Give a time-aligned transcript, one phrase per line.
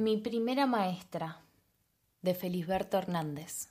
[0.00, 1.42] Mi primera maestra,
[2.22, 3.68] de Felisberto Hernández.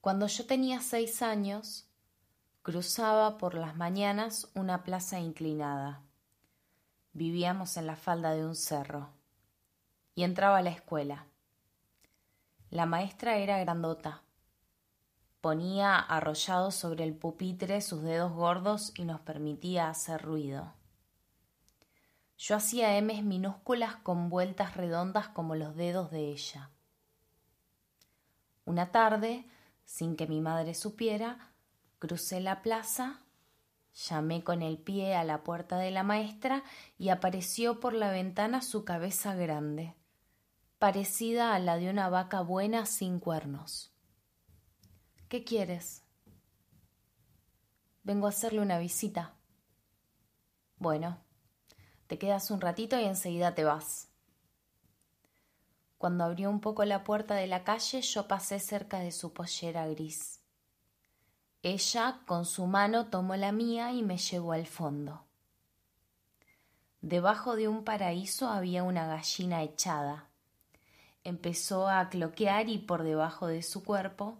[0.00, 1.88] Cuando yo tenía seis años,
[2.62, 6.02] cruzaba por las mañanas una plaza inclinada.
[7.14, 9.08] Vivíamos en la falda de un cerro
[10.14, 11.26] y entraba a la escuela.
[12.70, 14.22] La maestra era grandota.
[15.40, 20.79] Ponía arrollados sobre el pupitre sus dedos gordos y nos permitía hacer ruido.
[22.40, 26.70] Yo hacía M's minúsculas con vueltas redondas como los dedos de ella.
[28.64, 29.44] Una tarde,
[29.84, 31.52] sin que mi madre supiera,
[31.98, 33.20] crucé la plaza,
[33.92, 36.64] llamé con el pie a la puerta de la maestra
[36.96, 39.94] y apareció por la ventana su cabeza grande,
[40.78, 43.92] parecida a la de una vaca buena sin cuernos.
[45.28, 46.04] ¿Qué quieres?
[48.02, 49.34] Vengo a hacerle una visita.
[50.78, 51.18] Bueno,
[52.10, 54.08] te quedas un ratito y enseguida te vas.
[55.96, 59.86] Cuando abrió un poco la puerta de la calle, yo pasé cerca de su pollera
[59.86, 60.40] gris.
[61.62, 65.24] Ella, con su mano, tomó la mía y me llevó al fondo.
[67.00, 70.30] Debajo de un paraíso había una gallina echada.
[71.22, 74.36] Empezó a cloquear y por debajo de su cuerpo,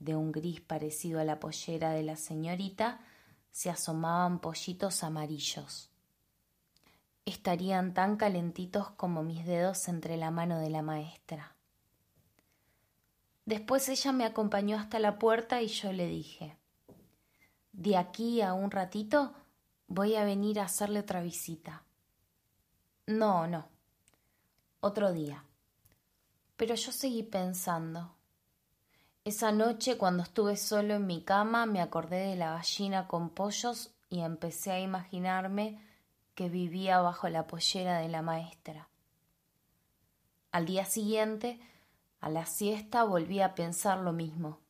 [0.00, 2.98] de un gris parecido a la pollera de la señorita,
[3.52, 5.91] se asomaban pollitos amarillos
[7.24, 11.54] estarían tan calentitos como mis dedos entre la mano de la maestra.
[13.44, 16.56] Después ella me acompañó hasta la puerta y yo le dije
[17.72, 19.34] De aquí a un ratito
[19.88, 21.84] voy a venir a hacerle otra visita.
[23.06, 23.68] No, no.
[24.80, 25.44] Otro día.
[26.56, 28.14] Pero yo seguí pensando.
[29.24, 33.92] Esa noche, cuando estuve solo en mi cama, me acordé de la gallina con pollos
[34.08, 35.80] y empecé a imaginarme
[36.34, 38.88] que vivía bajo la pollera de la maestra.
[40.50, 41.60] Al día siguiente,
[42.20, 44.60] a la siesta, volví a pensar lo mismo.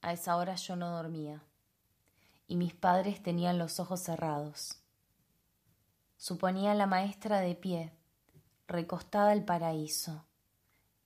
[0.00, 1.42] A esa hora yo no dormía,
[2.46, 4.78] y mis padres tenían los ojos cerrados.
[6.16, 7.92] Suponía la maestra de pie,
[8.66, 10.24] recostada al paraíso,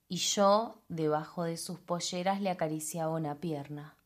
[0.07, 3.97] y yo, debajo de sus polleras, le acariciaba una pierna,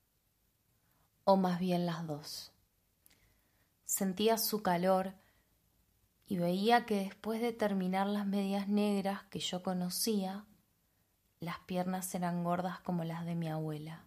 [1.23, 2.54] o más bien las dos.
[3.85, 5.13] Sentía su calor
[6.27, 10.45] y veía que después de terminar las medias negras que yo conocía,
[11.39, 14.05] las piernas eran gordas como las de mi abuela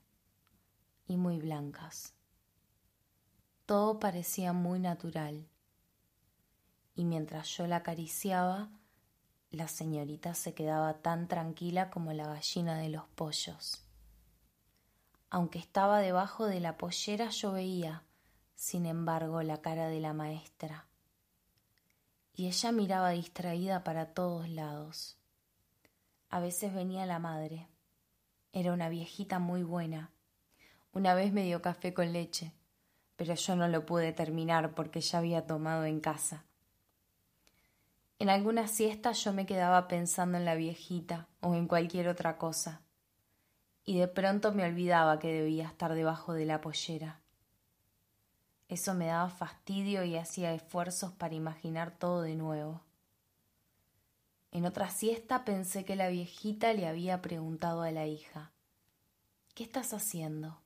[1.06, 2.15] y muy blancas.
[3.66, 5.47] Todo parecía muy natural.
[6.97, 8.71] Y mientras yo la acariciaba,
[9.50, 13.84] la señorita se quedaba tan tranquila como la gallina de los pollos.
[15.31, 18.03] Aunque estaba debajo de la pollera, yo veía
[18.58, 20.88] sin embargo, la cara de la maestra.
[22.34, 25.16] Y ella miraba distraída para todos lados.
[26.28, 27.68] A veces venía la madre.
[28.52, 30.10] Era una viejita muy buena.
[30.92, 32.52] Una vez me dio café con leche,
[33.14, 36.44] pero yo no lo pude terminar porque ya había tomado en casa.
[38.18, 42.82] En alguna siesta yo me quedaba pensando en la viejita o en cualquier otra cosa,
[43.84, 47.20] y de pronto me olvidaba que debía estar debajo de la pollera.
[48.68, 52.82] Eso me daba fastidio y hacía esfuerzos para imaginar todo de nuevo.
[54.50, 58.50] En otra siesta pensé que la viejita le había preguntado a la hija
[59.54, 60.60] ¿Qué estás haciendo?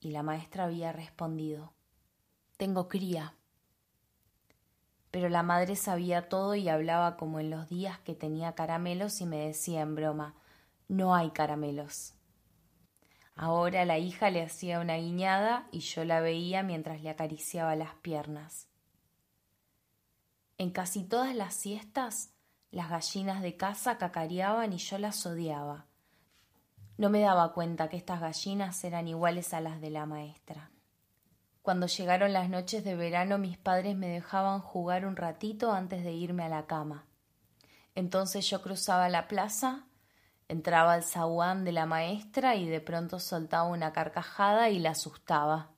[0.00, 1.72] Y la maestra había respondido
[2.56, 3.34] Tengo cría.
[5.10, 9.26] Pero la madre sabía todo y hablaba como en los días que tenía caramelos y
[9.26, 10.34] me decía en broma
[10.88, 12.14] No hay caramelos.
[13.34, 17.94] Ahora la hija le hacía una guiñada y yo la veía mientras le acariciaba las
[17.96, 18.68] piernas.
[20.58, 22.30] En casi todas las siestas,
[22.70, 25.86] las gallinas de casa cacareaban y yo las odiaba.
[26.98, 30.70] No me daba cuenta que estas gallinas eran iguales a las de la maestra.
[31.62, 36.12] Cuando llegaron las noches de verano mis padres me dejaban jugar un ratito antes de
[36.12, 37.06] irme a la cama.
[37.94, 39.86] Entonces yo cruzaba la plaza
[40.52, 45.70] Entraba al zaguán de la maestra y de pronto soltaba una carcajada y la asustaba.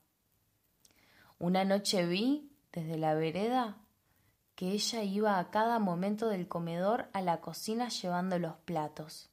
[1.39, 3.77] Una noche vi, desde la vereda,
[4.53, 9.29] que ella iba a cada momento del comedor a la cocina llevando los platos.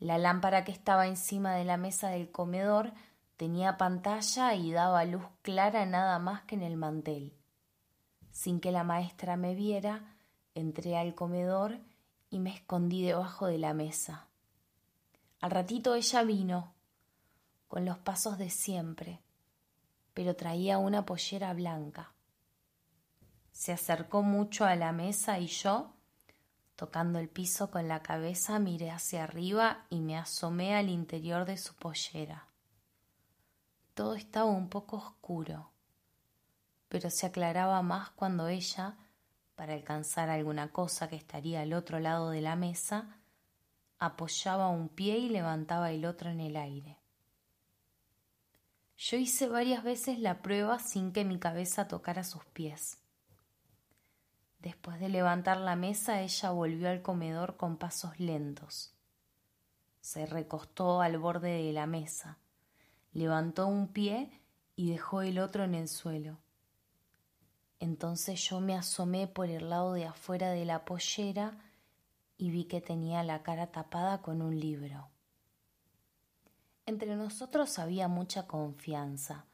[0.00, 2.94] La lámpara que estaba encima de la mesa del comedor
[3.36, 7.36] tenía pantalla y daba luz clara nada más que en el mantel.
[8.32, 10.16] Sin que la maestra me viera,
[10.56, 11.78] entré al comedor
[12.30, 14.26] y me escondí debajo de la mesa.
[15.40, 16.74] Al ratito ella vino,
[17.68, 19.20] con los pasos de siempre,
[20.14, 22.12] pero traía una pollera blanca.
[23.52, 25.94] Se acercó mucho a la mesa y yo,
[26.76, 31.56] tocando el piso con la cabeza, miré hacia arriba y me asomé al interior de
[31.56, 32.46] su pollera.
[33.94, 35.70] Todo estaba un poco oscuro,
[36.88, 38.96] pero se aclaraba más cuando ella,
[39.58, 43.18] para alcanzar alguna cosa que estaría al otro lado de la mesa,
[43.98, 46.96] apoyaba un pie y levantaba el otro en el aire.
[48.96, 52.98] Yo hice varias veces la prueba sin que mi cabeza tocara sus pies.
[54.60, 58.94] Después de levantar la mesa, ella volvió al comedor con pasos lentos.
[60.00, 62.38] Se recostó al borde de la mesa
[63.18, 64.30] levantó un pie
[64.76, 66.38] y dejó el otro en el suelo.
[67.80, 71.58] Entonces yo me asomé por el lado de afuera de la pollera
[72.36, 75.10] y vi que tenía la cara tapada con un libro.
[76.86, 79.44] Entre nosotros había mucha confianza.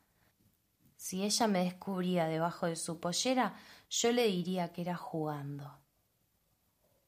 [0.96, 3.56] Si ella me descubría debajo de su pollera,
[3.90, 5.78] yo le diría que era jugando.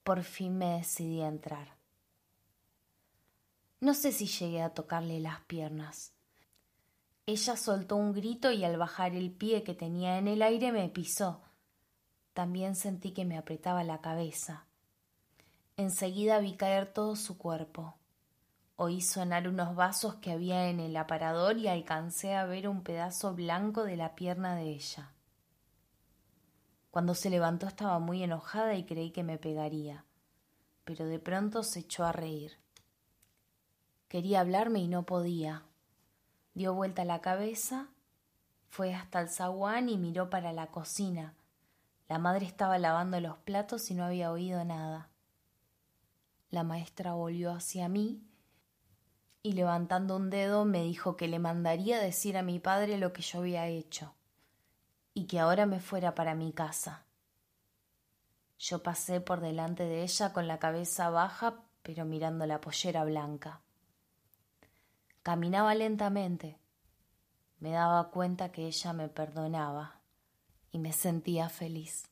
[0.03, 1.77] Por fin me decidí a entrar.
[3.81, 6.16] No sé si llegué a tocarle las piernas.
[7.29, 10.89] Ella soltó un grito y al bajar el pie que tenía en el aire me
[10.89, 11.43] pisó.
[12.35, 14.67] También sentí que me apretaba la cabeza.
[15.77, 17.97] Enseguida vi caer todo su cuerpo.
[18.77, 23.35] Oí sonar unos vasos que había en el aparador y alcancé a ver un pedazo
[23.35, 25.13] blanco de la pierna de ella.
[26.93, 30.05] Cuando se levantó estaba muy enojada y creí que me pegaría,
[30.85, 32.53] pero de pronto se echó a reír.
[34.09, 35.65] Quería hablarme y no podía,
[36.57, 37.89] Dio vuelta la cabeza,
[38.71, 41.35] fue hasta el zaguán y miró para la cocina.
[42.09, 45.11] La madre estaba lavando los platos y no había oído nada.
[46.49, 48.23] La maestra volvió hacia mí
[49.43, 53.21] y levantando un dedo me dijo que le mandaría decir a mi padre lo que
[53.21, 54.15] yo había hecho
[55.13, 57.05] y que ahora me fuera para mi casa.
[58.59, 63.61] Yo pasé por delante de ella con la cabeza baja pero mirando la pollera blanca.
[65.27, 66.57] Caminaba lentamente.
[67.59, 70.01] Me daba cuenta que ella me perdonaba
[70.71, 72.09] y me sentía feliz.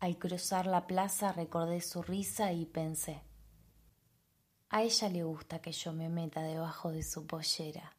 [0.00, 3.22] Al cruzar la plaza recordé su risa y pensé,
[4.70, 7.96] a ella le gusta que yo me meta debajo de su pollera.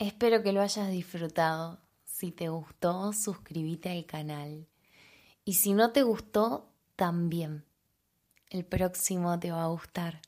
[0.00, 1.78] Espero que lo hayas disfrutado.
[2.04, 4.66] Si te gustó, suscríbete al canal.
[5.44, 7.67] Y si no te gustó, también
[8.50, 10.20] el próximo te va a gustar.